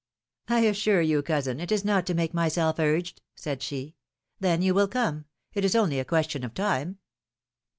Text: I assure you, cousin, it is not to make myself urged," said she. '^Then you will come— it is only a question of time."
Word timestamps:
I 0.47 0.61
assure 0.61 1.01
you, 1.01 1.21
cousin, 1.21 1.59
it 1.59 1.71
is 1.71 1.85
not 1.85 2.07
to 2.07 2.15
make 2.15 2.33
myself 2.33 2.79
urged," 2.79 3.21
said 3.35 3.61
she. 3.61 3.93
'^Then 4.41 4.63
you 4.63 4.73
will 4.73 4.87
come— 4.87 5.25
it 5.53 5.63
is 5.63 5.75
only 5.75 5.99
a 5.99 6.05
question 6.05 6.43
of 6.43 6.55
time." 6.55 6.97